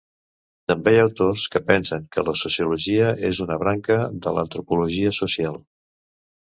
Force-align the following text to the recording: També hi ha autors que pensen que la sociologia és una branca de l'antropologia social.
També 0.71 0.93
hi 0.95 1.01
ha 1.01 1.03
autors 1.09 1.43
que 1.55 1.61
pensen 1.67 2.07
que 2.17 2.25
la 2.31 2.35
sociologia 2.45 3.13
és 3.33 3.43
una 3.49 3.61
branca 3.67 4.01
de 4.27 4.37
l'antropologia 4.39 5.15
social. 5.23 5.63